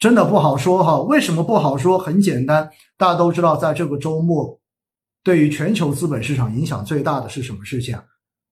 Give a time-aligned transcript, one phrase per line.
[0.00, 1.00] 真的不好说哈。
[1.02, 1.96] 为什么不好说？
[1.96, 4.58] 很简单，大家都知道，在这个周末，
[5.22, 7.96] 对于全球资本市场影响最大的是什么事情？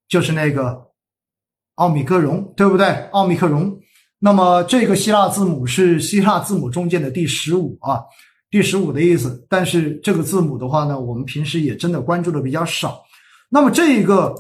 [0.06, 0.86] 就是那个
[1.76, 2.86] 奥密克戎，对不对？
[3.10, 3.80] 奥密克戎。
[4.20, 8.02] 那么这个希腊字母是希腊字母中间的第十五啊，
[8.50, 9.46] 第十五的意思。
[9.48, 13.00] 但是这个字母的话呢，我们平时也真的关注的比较少。
[13.48, 14.34] 那么这一个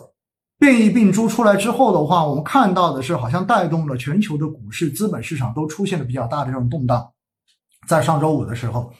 [0.58, 7.08] 变异病株出来之后的话，我们看到的是好像带动了全球的股市、资本市场都出现了比较大的这种动荡。
[7.86, 8.92] 在上周五的时候，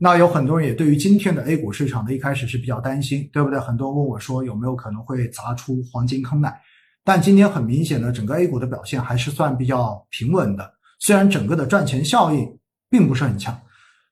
[0.00, 3.60] 那有很多人也对于今天的 A 股市场呢，一开始是比较担心，对不对？
[3.60, 6.60] 很多人问我说有没有可能会砸出黄金坑来。
[7.04, 12.58] 但今天很明显的，整个 A 股的表现还是算比较平稳的，虽然整个的赚钱效应
[12.90, 13.56] 并不是很强。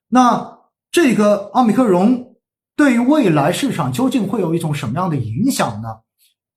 [0.07, 0.57] 那
[0.89, 2.37] 这个奥密克戎
[2.77, 5.89] 对于未来市场究竟会有一种什么样的影响呢？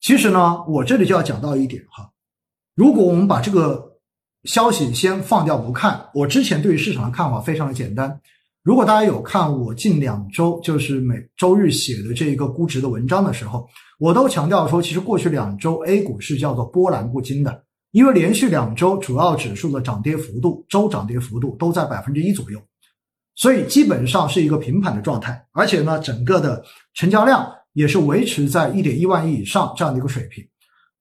[0.01, 2.11] 其实呢，我这里就要讲到一点哈，
[2.75, 3.99] 如果我们把这个
[4.45, 8.21] 消息先放掉不看，我之前对于市场的看法非常的简单。
[8.63, 13.69] 如果大家有看我近两周就是每周日写的这一个估值的文章的时候。
[13.99, 22.61] 我都强调说，其实过去两周 A 股是叫做波澜不惊的，因为连续两周主要指数的涨跌幅度，周涨跌幅度都在百分之一左右，
[23.37, 30.43] 所以基本上是一个平盘的状态，而且呢，整个的成交量也是维持在一点一万亿以上这样的一个水平。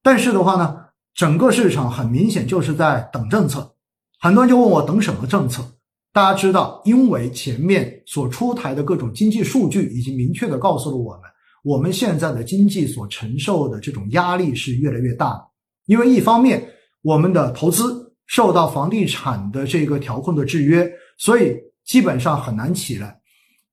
[0.04, 0.76] 但是的话呢，
[1.14, 3.74] 整个市场很明显就是在等政策，
[4.20, 5.64] 很多人就问我等什么政策？
[6.12, 11.22] 大家知道，因为前面所出台的各种经济数据已经明确的告诉了我们。
[11.64, 15.42] 我们现在的经济所承受的这种压力是越来越大，
[15.86, 16.70] 因为一方面
[17.02, 23.18] 我们的投资受到房地产的这个调控的制约，所以基本上很难起来，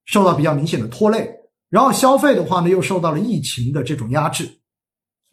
[0.05, 1.29] 受到比较明显的拖累。
[1.73, 4.47] 然后消费的话呢，又受到了疫情的这种压制，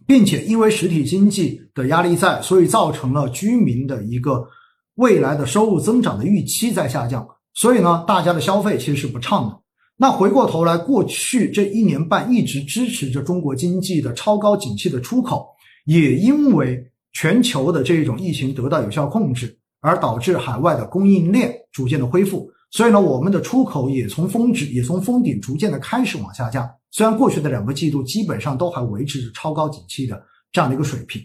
[0.08, 4.48] 并且因为实体经济的压力在，所以造成了居民的一个
[4.96, 9.60] 未来的收入增长的预期在下降，所以呢，大家的消费其实是不畅的。
[9.98, 15.46] 那回过头来，过去这一年半一直支持着中国经济的超高景气的出口，
[15.88, 16.82] 也因为
[17.12, 22.50] 全球的这种疫情得到有效控制，而导致海外的供应链逐渐的恢复。
[22.72, 26.70] 所以呢，我们的出口也从峰值，也从峰顶逐渐的开始往下降。
[26.92, 30.22] 虽然过去的两个季度基本上都还维持着超高景气的
[30.52, 31.22] 这样的一个水平，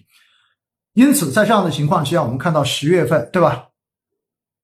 [0.94, 3.68] 因此在这样的情况之下，我们看到十月份，对吧？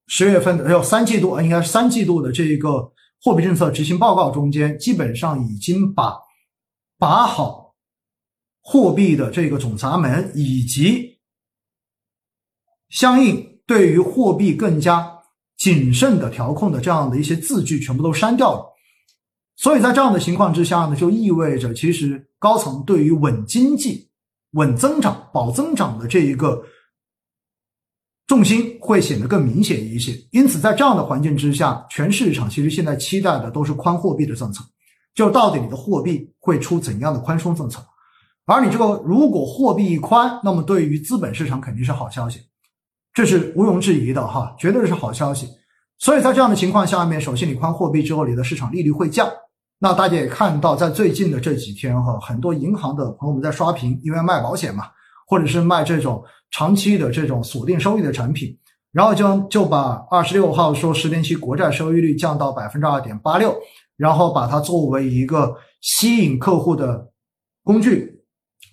[0.07, 2.93] 十月份的有三季度啊，应该是三季度的这个。
[3.23, 6.15] 货币政策执行报告中间，基本上已经把
[6.97, 7.75] 把好
[8.63, 11.19] 货币的这个总闸门，以及
[12.89, 15.20] 相应对于货币更加
[15.61, 18.67] 谨慎的调控的这样的一些字句，全部都删掉了。
[19.55, 24.09] 所以在这样的情况之下呢，就意味着其实高层对于稳经济、
[24.55, 26.65] 稳增长、保增长的这一个。
[28.27, 34.63] 重心会显得更明显一些，因此在这样的环境之下，全市场其实现在期待的都是宽货币的政策，
[35.17, 37.85] 就到底你的货币会出怎样的宽松政策，
[38.47, 42.41] 而你这个如果货币一宽，那么对于资本市场肯定是好消息，
[43.21, 45.47] 这是毋庸置疑的哈，绝对是好消息。
[45.99, 49.29] 所以在这样的情况下面，首先你宽货币之后，你的市场利率会降。
[49.79, 54.85] 那大家也看到，在最近的这几天哈，很多银行的朋友们在刷屏，因为卖保险嘛，
[55.27, 56.25] 或者是卖这种。
[56.53, 58.59] 长期的这种锁定收益的产品，
[58.91, 63.55] 然后就就把二十六号说十年期国债收益率降到百分之二点八六，
[63.97, 67.09] 然后把它作为一个吸引客户的
[67.63, 68.20] 工具，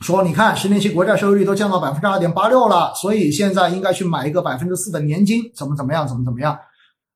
[0.02, 6.58] 说你看十年期国债收益率都降到百分之二点八六了，所以现在应该去买一个百分之四的年金，怎么怎么样，怎么怎么样？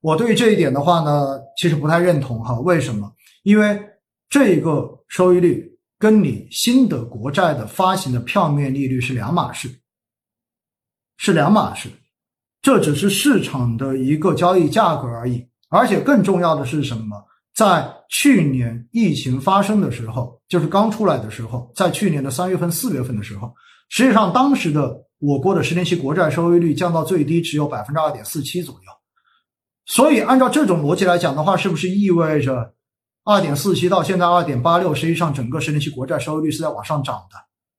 [0.01, 2.59] 我对这一点的话呢，其实不太认同哈。
[2.61, 3.11] 为什么？
[3.43, 3.79] 因为
[4.29, 9.69] 这个收益率跟你新的国债的发行的票面利率是两码事。
[11.17, 11.87] 是两码事，
[12.63, 15.45] 这只是市场的一个交易价格而已。
[15.69, 17.23] 而且更重要的是什么？
[17.61, 23.53] 在去年疫情发生的时候，就是刚出来的时候，在去年的三月份、四月份的时候，
[23.89, 28.81] 实际上当时的我国的十年期国债收益率降到最低只有百分之二点四七左右。
[29.85, 32.73] 所以按照这种逻辑来讲的话，是不是意味着
[33.25, 37.37] 二点四七到现在二点八六，实际上整个十年期国债收益率是在往上涨的？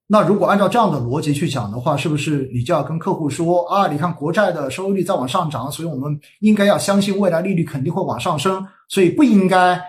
[0.08, 3.86] 那如果按照这样的逻辑去讲的话，是不是你就要跟客户说啊？
[3.86, 9.80] 你看国债的收益率在往上涨，所以我们应该要相信未来利率肯定会往上升，所以不应该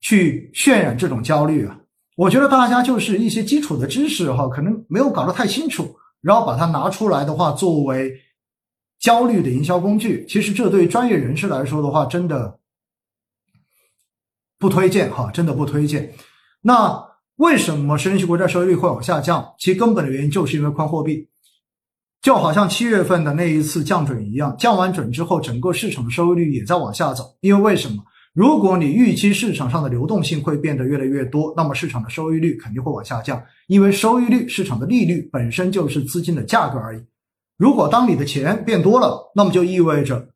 [0.00, 1.76] 去渲染这种焦虑啊？
[2.16, 8.10] 我觉得大家就是一些基础的知识哈，可能没有搞得太清楚，然后把它拿出来的话作为
[9.00, 12.58] 焦虑的营销工具，其实这对专业人士来说的话，真的
[14.58, 16.10] 不推荐哈，真的不推荐。
[16.62, 17.11] 那。
[17.42, 19.52] 为什么十年期国债收益率会往下降？
[19.58, 21.26] 其根本的原因就是因为宽货币。
[22.20, 27.24] 就好像七月份的那一次降准一样，降完准之后，整个市场的收益率也在往下走。
[27.40, 27.96] 因为为什么？
[28.32, 33.42] 如果你预期市场上的流动性会变得越来越多，那么市场的收益率肯定会往下降。
[33.66, 37.02] 因为收益率，市场的利率本身就是资金的价格而已。
[37.58, 40.28] 如果当你的钱变多了，那么就意味着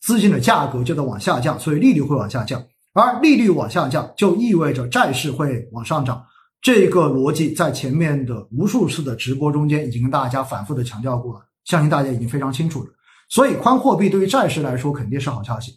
[0.00, 2.64] 资金的价格就在往下降，所以利率会往下降。
[2.94, 6.24] 而利率往下降，就意味着债市会往上涨。
[6.64, 12.86] 这个逻辑在前面的无数次的直播中间已经跟大家反复的强调过了，相信大家已经非常清楚了。
[13.28, 15.72] 所以宽货币对于债市来说肯定是好消息。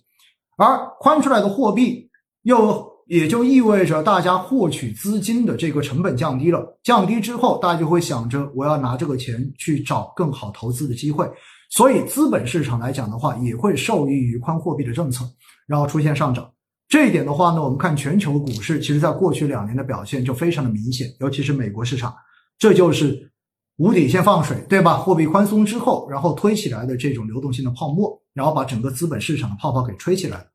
[0.58, 2.10] 而宽出来的货币，
[2.44, 6.80] 又也就意味着大家获取资金的这个成本降低了。
[6.84, 11.30] 降低之后，大家就会想着我要拿这个钱去找更好投资的机会。
[11.70, 15.26] 所以资本市场来讲的话，也会受益于宽货币的政策，
[15.68, 16.50] 然后出现上涨。
[16.88, 22.16] 这一点的话呢，我们看全球股市，其实在过去两年的表现就非常的明显，尤其是美国市场，
[22.58, 23.32] 这就是
[23.78, 24.98] 无底线放水，对吧？
[24.98, 28.22] 货币宽松之后，然后推起来的这种流动性的泡沫。
[28.34, 30.46] 然后把整个资本市场的泡泡给吹起来，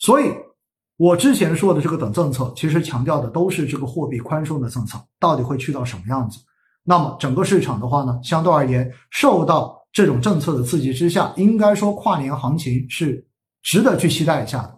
[0.00, 0.24] 所以，
[0.96, 6.40] 我之前说的这个等政策，其实强调的都是这个货币宽松的政策到底会去到什么样子。
[6.82, 13.24] 那么整个市场的话呢，相对而言，受到这种政策的刺激之下，应该说跨年行情是
[13.62, 14.77] 值得去期待一下的。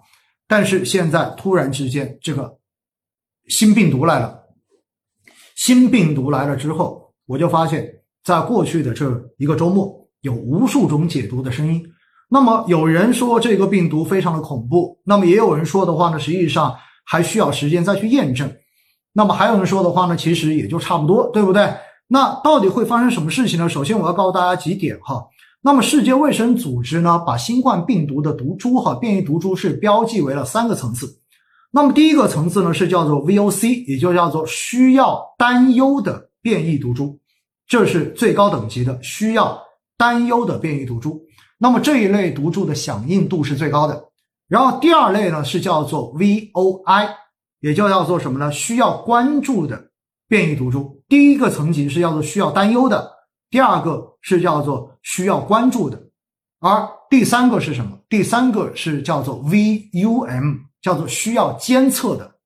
[0.51, 2.59] 但是现在突然之间，这个
[3.47, 4.37] 新病毒来了，
[5.55, 7.89] 新病毒来了之后，我就发现，
[8.25, 9.09] 在过去的这
[9.39, 11.81] 一个周末，有无数种解读的声音。
[12.29, 18.53] 那么有人说这个病毒非常的恐怖，那么也有人说的话呢，实际上还需要时间再去验证。
[19.13, 21.73] 那么还有人说的话呢，其实也就差不多，对不对？
[22.09, 23.69] 那到底会发生什么事情呢？
[23.69, 25.25] 首先我要告诉大家几点哈。
[25.63, 31.19] 那么世界卫生组织呢，把新冠病毒的毒株哈变异毒株是标记为了三个层次。
[31.71, 37.19] 那么第一个层次呢是叫做 VOC，也就叫做需要担忧的变异毒株，
[37.69, 39.61] 这是最高等级的需要
[39.97, 41.23] 担忧的变异毒株。
[41.59, 44.03] 那么这一类毒株的响应度是最高的，
[44.49, 47.11] 然后第二类呢是叫做 VOI，
[47.61, 48.51] 也就叫做什么呢？
[48.51, 49.91] 需要关注的
[50.27, 51.03] 变异毒株。
[51.07, 53.13] 第一个层级是叫做需要担忧的，
[53.51, 56.01] 第二个是叫做需要关注的，
[56.61, 57.99] 而第三个是什么？
[58.09, 62.37] 第三个是叫做 VUM，叫做需要监测的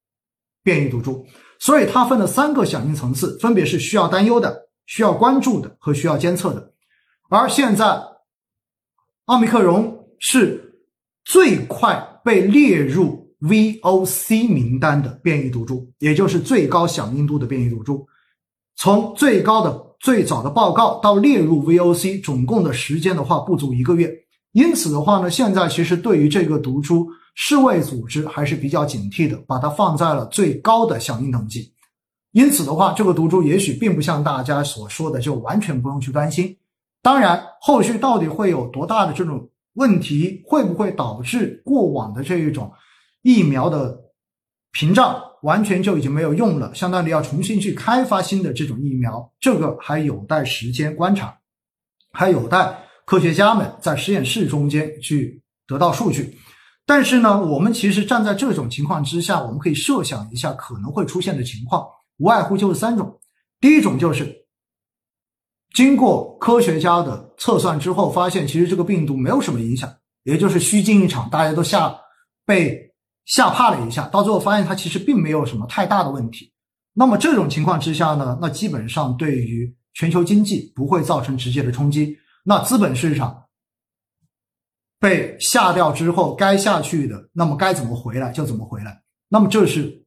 [0.62, 1.24] 变异毒株。
[1.58, 6.72] 所以它分了三个响应层次，分别是需要担忧的、需要关注的和需要监测的。
[7.28, 8.02] 而现在。
[9.26, 10.78] 奥密克戎是
[11.24, 18.06] 最快被列入 VOC 名单的变异毒株，也就是最高响应度的变异毒株。
[18.76, 24.12] 从最高的最早的报告到列入 VOC，总共的时间的话不足一个月。
[24.52, 31.72] 因此的话呢，现在其实对于这个毒株，世卫组织还是比较警惕的，把它放在了最高的响应等级。
[32.32, 36.56] 因此的话，这个毒株也许并不像大家所说的，就完全不用去担心。
[37.02, 42.72] 当然，后续到底会有多大的这种问题，会不会导致过往的这一种
[43.22, 43.98] 疫苗的
[44.72, 51.38] 屏障完全就已经没有用了，相当于要重新去开发新的这种疫苗，这个还有待时间观察，
[52.12, 56.38] 还有待科学家们在实验室中间去得到数据。
[56.86, 61.86] 但是呢，我们其实站在这种情况之下，我们可以设想一下可能会出现的情况，
[62.18, 63.20] 无外乎就是三种，
[63.60, 64.44] 第一种就是。
[65.74, 69.92] 经过科学家的测算之后，发现其实这个病毒没有什么影响，
[70.22, 71.94] 也就是虚惊一场，大家都吓
[72.46, 72.93] 被
[73.24, 76.52] 吓怕了一下，到最后发现它其实并没有什么太大的问题。
[76.92, 82.16] 那么这种情况之下呢，那基本上对于全球经济不会造成直接的冲击。
[82.44, 83.44] 那资本市场
[84.98, 89.02] 被吓掉之后，该下去的，那么该怎么回来就怎么回来。
[89.28, 90.04] 那么这是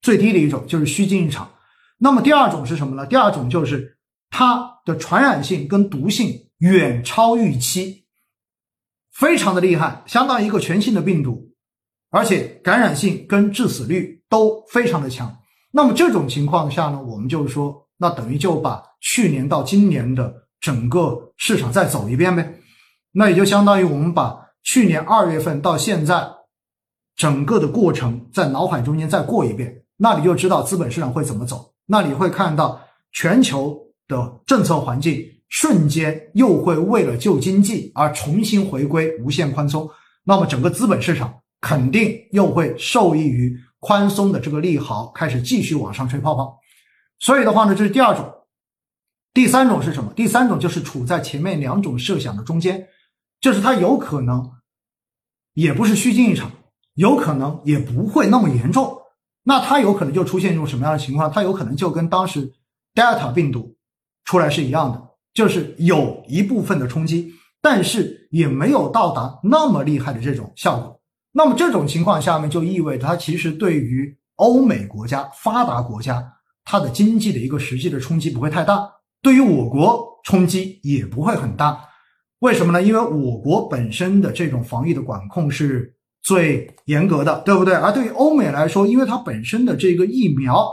[0.00, 1.50] 最低的一种，就是虚惊一场。
[1.98, 3.06] 那么第二种是什么呢？
[3.06, 3.94] 第二种就是。
[4.28, 8.04] 它的传染性跟毒性远超预期，
[9.12, 11.54] 非常的厉害，相当于一个全新的病毒，
[12.16, 15.30] 而且感染性跟致死率都非常的强。
[15.70, 22.54] 那么这种情况下呢，我们就是说，那等于就把去年到今年的整个市场再走一遍呗。
[23.12, 26.26] 那也就相当于我们把去年二月份到现在
[27.14, 31.72] 整个的过程在脑海中间再过一遍，那你就知道资本市场会怎么走。
[31.86, 32.80] 那你会看到
[33.12, 33.84] 全球。
[34.08, 39.90] 的政策环境瞬间又会为了救经济而重新回归无限宽松，
[40.22, 41.34] 那么整个资本市场
[41.66, 46.60] 肯定又会受益于宽松的这个利好，开始继续往上吹泡泡。
[47.18, 48.24] 所以的话呢，这是第二种。
[49.34, 50.12] 第三种是什么？
[50.14, 52.86] 第三种就是处在前面两种设想的中间，
[53.40, 54.48] 就是它有可能
[55.54, 56.52] 也不是虚惊一场，
[56.94, 58.96] 有可能也不会那么严重。
[59.42, 61.28] 那它有可能就出现一种什么样的情况？
[61.28, 62.52] 它有可能就跟当时
[62.94, 63.76] Delta 病毒。
[64.24, 65.02] 出来是一样的，
[65.34, 71.00] 就是有一部分的冲击，但是也没有到达那么厉害的这种效果。
[71.36, 76.26] 那么这种情况下面就意味着它其实对于欧美国家、发达国家，
[76.64, 78.90] 它的经济的一个实际的冲击不会太大，
[79.20, 81.78] 对于我国冲击也不会很大。
[82.38, 82.82] 为什么呢？
[82.82, 87.74] 因为我国本身的这种防疫的管控是最严格的，对不对？
[87.74, 90.66] 而对于欧美来说，因为它本身的这个疫苗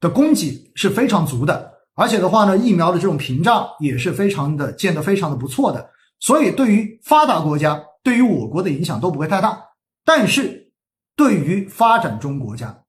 [0.00, 7.82] 的供给是非常足的，而且的话呢，疫苗的这种屏障也是非常的建得非常的不错的，所以对于发达国家。
[8.06, 9.60] 对于我国的影响都不会太大，
[10.04, 10.70] 但是
[11.16, 12.84] 对于发展中国家，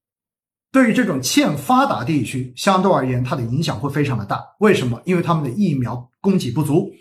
[0.72, 4.46] 对于这种欠发达地区，相对而言，它的影响会非常的大。
[4.60, 5.02] 为什么？
[5.06, 6.92] 因为他们的疫苗供给不足，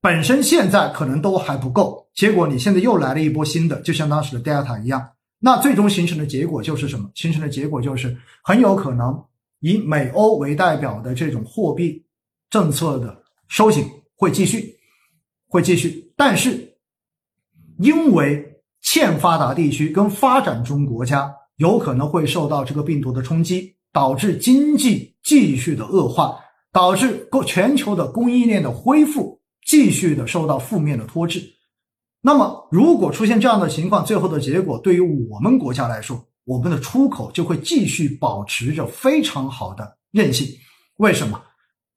[0.00, 7.10] 本身现在可能都还不够，结果你现在又来了一波新的，就像当时的 Delta 一样，那最终形成的结果就是什么？
[7.14, 9.22] 形成的结果就是很有可能
[9.60, 12.02] 以美欧为代表的这种货币
[12.48, 14.78] 政策的收紧会继续，
[15.46, 16.65] 会继续，但是。
[17.78, 18.44] 因为
[18.82, 26.38] 欠发达地区跟发展中国家有可能会受到这个病毒的冲击，导致经济继续的恶化，
[26.72, 31.42] 导致全球的供应链的恢复继续的受到负面的拖制。
[32.22, 40.46] 那么，如果出现这样的情况，最后的结果对于我们国家来说，我们的出口就会继续保持着非常好的韧性。
[40.96, 41.40] 为什么？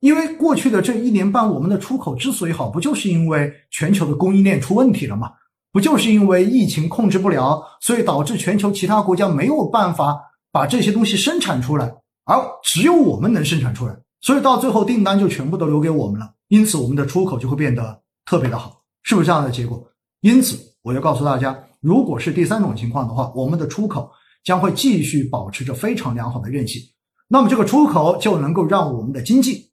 [0.02, 5.32] 因为过去的这一年半，我们的出口之所以好，不就是因为全球的供应链出问题了吗？
[5.72, 10.20] 不就是因为疫情控制不了，所以导致全球其他国家没有办法
[10.52, 11.86] 把这些东西生产出来，
[12.26, 19.88] 而只有我们能生产出来，所以到最后订单就全部都留给我们了，因此我们的出口就会变得特别的好，是不是这样的结果？
[20.22, 24.12] 因此，我要告诉大家，如果是第三种情况的话，我们的出口
[24.44, 26.82] 将会继续保持着非常良好的韧性，
[27.28, 29.70] 那么这个出口就能够让我们的经济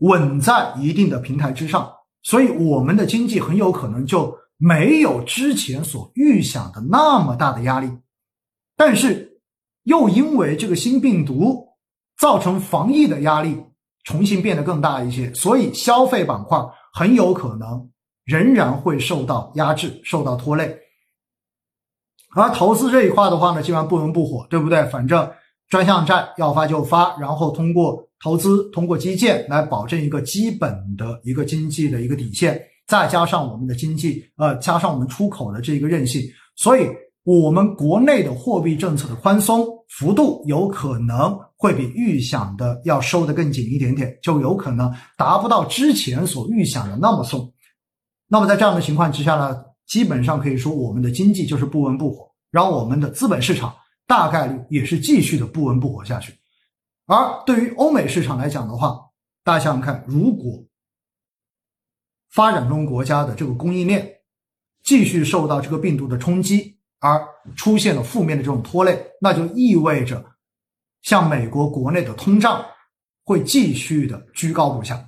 [0.00, 1.90] 稳在一定的平台之上，
[2.22, 4.36] 所以我们的经济很有可能就。
[4.58, 7.88] 没有之前所预想的那么大的压力，
[8.76, 9.40] 但是
[9.84, 11.64] 又因为这个新病毒
[12.18, 13.56] 造成防疫的压力
[14.04, 16.58] 重新变得更大一些，所以消费板块
[16.92, 17.88] 很有可能
[18.24, 20.76] 仍然会受到压制、受到拖累。
[22.34, 24.84] 而投资这一块的话呢，基本上不温不火，对不对？
[24.86, 25.30] 反正
[25.68, 32.60] 专项债要发就发，然后通过投资、通过基建来保证一个基本的一个经济的一个底线。
[32.88, 36.22] 再加上我们的经济，呃，加上我们出口的这个韧性，
[36.56, 36.88] 所以
[37.22, 47.52] 我们国内的货币政策的宽松幅度有可能会比预想的要收得更紧一点点，就有可能达不到之前所预想的那么松。
[48.26, 49.54] 那么在这样的情况之下呢，
[49.86, 53.74] 基本上可以说我们的经济就是不温不火，然后我们的资本市场
[54.06, 56.32] 大概率也是继续的不温不火下去。
[57.04, 58.98] 而对于欧美市场来讲的话，
[59.44, 60.62] 大家想想看，如果
[62.30, 64.08] 发展中国家的这个供应链
[64.84, 67.20] 继续受到这个病毒的冲击，而
[67.56, 70.24] 出现了负面的这种拖累，那就意味着
[71.02, 72.64] 像美国国内的通胀
[73.24, 75.04] 会继续的居高不下。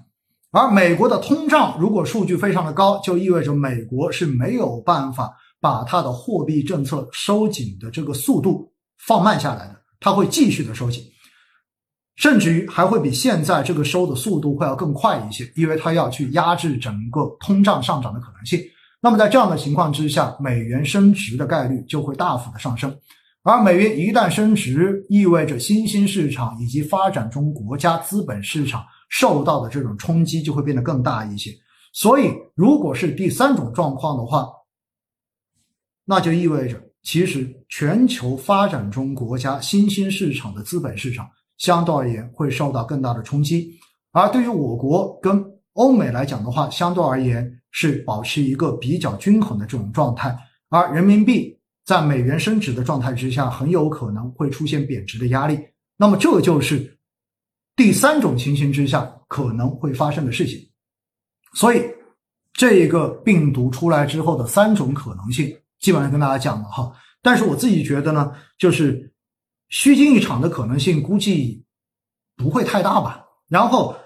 [0.53, 8.73] 而美国的通胀如果数据非常的高，就意味着美国是没有办法把它的货币政策收紧的这个速度
[9.07, 11.05] 放慢下来的，它会继续的收紧。
[12.21, 18.61] 甚至于还会比现在这个收的速度会要更快一些，因为它要去压制整个通胀上涨的可能性。
[19.01, 22.95] 那么在这样的情况之下，美元升值的概率就会大幅的上升。
[23.43, 31.51] 而美元一旦升值，意味着新兴市场以及发展中国家资本市场受到的这种冲击就会变得更大一些。
[31.95, 34.47] 所以，如果是第三种状况的话，
[36.05, 41.27] 那就意味着其实全球发展中国家新兴市场的资本市场。
[41.61, 43.71] 相对而言会受到更大的冲击，
[44.13, 50.35] 而对于我国跟欧美来讲的话，相对而言是保持一个比较均衡的这种状态，
[50.71, 55.61] 而人民币在美元升值的状态之下，很有可能会出现贬值的压力。
[55.99, 56.99] 那么这就是
[57.77, 60.59] 第三种情形之下可能会发生的事情。
[61.53, 61.85] 所以
[62.55, 66.91] 这一个病毒出来之后的三种可能性，基本上跟大家讲了哈。
[67.21, 69.07] 但是我自己觉得呢，就是。
[69.71, 71.65] 虚惊一场的可能性估计
[72.37, 73.25] 不会太大吧。
[73.49, 73.97] 然后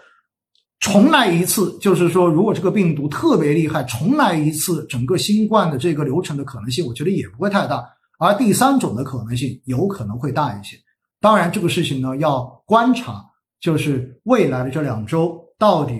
[0.81, 7.85] 重来一次，就是说，如果这个病毒特别厉害，重来一次整个新冠的这个流程的可能性，我觉得也不会太大。
[8.19, 10.77] 而第三种的可能性有可能会大一些。
[11.21, 13.25] 当然，这个事情呢要观察，
[13.61, 15.95] 就是未来的这两周到底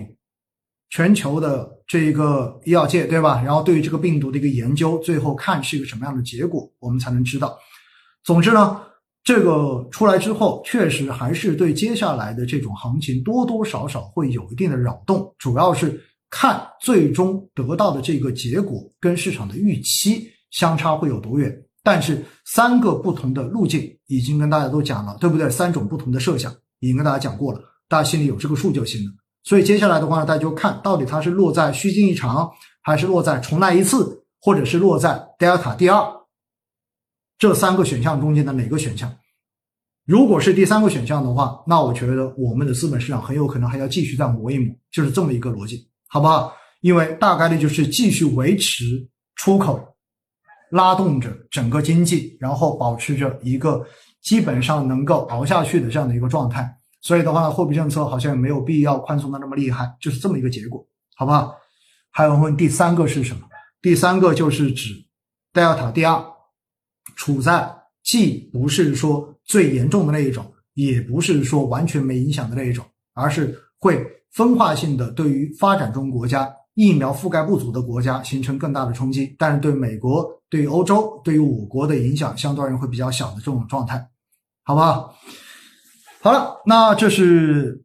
[0.89, 3.41] 全球的这个医药界对吧？
[3.43, 7.57] 然后对于这个病毒的一个研究，最后看是一个什么样的结果，我们才能知道。
[8.23, 8.81] 总之呢。
[9.25, 21.51] 这个出来之后，确实还是对接下来的这种行情多多少少会有一定的扰动，主要是看最终得到的这个结果跟市场的预期相差会有多远。
[21.83, 25.49] 但是三个不同的路径已经跟大家都讲了，对不对？
[25.49, 29.11] 三种不同的设想已经跟大家讲过了，大家心里有这个数就行了。
[29.43, 32.47] 所以接下来的话呢，大家就看到底它是落在虚惊一场，
[32.83, 35.99] 还是落在重来一次，或者是落在德尔塔第二
[37.37, 39.13] 这三个选项中间的哪个选项？
[40.05, 46.53] 如果是第三个选项的话，那我觉得我们的资本市场很有可能还要继续再磨一磨，就是这么一个逻辑，好不好？
[46.81, 48.85] 因为大概率就是继续维持
[49.35, 49.83] 出口，
[50.69, 53.83] 拉动着整个经济，然后保持着一个
[54.21, 56.71] 基本上能够熬下去的这样的一个状态。
[57.01, 61.55] 所以的话，货币政策好像也没有必要宽松的那么厉害，就是这么一个结果，好不好？
[62.11, 63.41] 还有问第三个是什么？
[63.81, 64.91] 第三个就是指
[65.51, 66.23] 德尔塔第二，
[67.15, 67.69] 处在
[68.03, 84.09] 既不是说最严重的那一种，也不是说完全没影响的那一种，而是会分化性的对于发展中国家、疫苗覆盖不足的国家形成更大的冲击，但是对美国、对于欧洲、对于我国的影响相对而言会比较小的这种状态，
[84.63, 85.15] 好不好？
[86.21, 87.83] 好了，那这是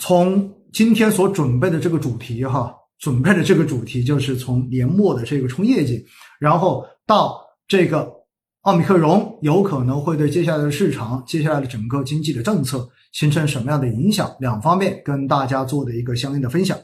[0.00, 6.06] 从今天所准备的这个主题哈，准备的这个主题就是从年末的这个冲业绩，
[6.38, 8.12] 然后到这个
[8.60, 16.78] 奥密克戎有可能会对接下来的市场、接下来的整个经济的政策形成什么样的影响，两方面跟大家做的一个相应的分享，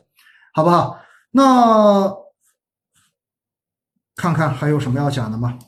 [0.55, 0.97] 好不好？
[1.31, 2.11] 那
[4.17, 5.59] 看看还有什么要讲的吗？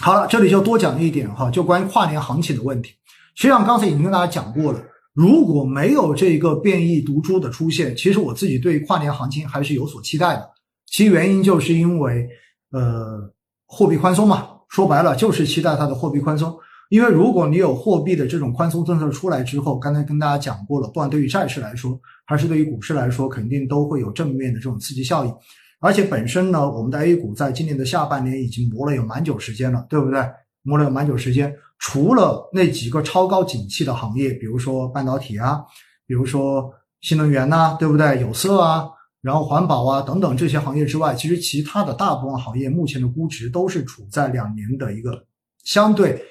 [0.00, 2.90] 好了，这里就多讲一点哈，就关于跨年行情的问题。
[3.34, 4.82] 实际上刚才已经跟大家讲过了，
[5.14, 10.50] 如果没有这个变异毒株的出现，其实我自己对跨年行情还是有所期待的。
[10.86, 12.28] 其原因就是因为，
[12.72, 13.32] 呃，
[13.74, 16.54] 货币宽松嘛，说白了就是期待它的货币宽松。
[16.90, 25.34] 因为如果你有货币的这种宽松政策出来之后，刚才跟大家讲过了，不管对于债市来说，还是对于股市来说，肯定都会有正面的这种刺激效应。
[25.80, 30.22] 而且本身呢，我们的 A 股在今年的下半年已经磨了有蛮久时间了，对不对？
[30.64, 35.62] 磨了有蛮久时间，除了那几个超高景气的行业，比如说半导体啊，
[36.06, 38.20] 比如说新能源呐，对不对？
[38.20, 38.84] 有色啊，
[39.22, 45.24] 然后环保啊等等这些行业之外，其实其他的大部分行业目前的估值都是处在两年的一个
[45.64, 46.22] 相对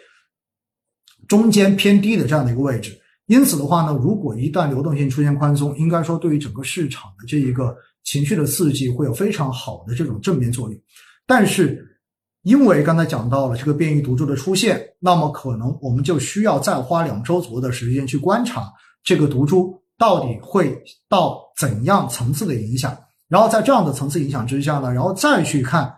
[1.27, 2.95] 中间偏低的这样的一个位置。
[3.25, 7.75] 因此的话呢，如果一旦流动性出现宽松，应该说对于整个市场的这一个。
[8.03, 10.81] 情绪的刺激会有非常好的这种正面作用，
[11.27, 11.87] 但是
[12.41, 18.73] 因为刚才讲到了这个变异毒株的出现，那么可能我们就需要再花两周左右的时间去观察
[19.03, 20.75] 这个毒株到底会
[21.07, 25.93] 到怎样层次的影响，然后在这样的层次影响之下呢，然后再去看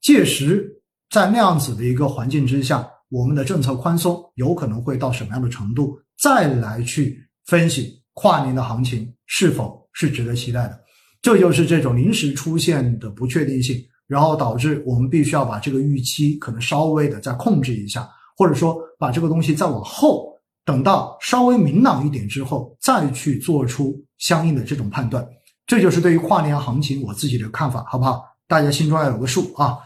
[0.00, 0.66] 届时
[1.10, 10.80] 在那样子的一个环境之下，我们的政策宽松有可能会到什么样的程度，再来去分析跨年的行情是否是值得期待的。
[11.20, 20.32] 这就是这种临时出现的不确定性，然后导致我们必须要把这个预期可能稍微的再控制一下，或者说把这个东西再往后，
[20.66, 25.26] 等到稍微明朗一点之后再去做出相应的这种判断。
[25.66, 28.22] 这就是对于跨年行情我自己的看法，好不好？
[28.46, 29.78] 大家心中要有个数啊。